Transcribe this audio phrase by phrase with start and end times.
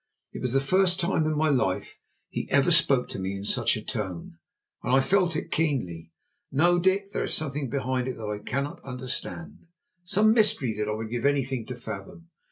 [0.33, 1.99] It was the first time in my life
[2.29, 4.39] he ever spoke to me in such a tone,
[4.81, 6.11] and I felt it keenly.
[6.51, 9.67] No, Dick, there is something behind it all that I cannot understand.
[10.03, 12.31] Some mystery that I would give anything to fathom.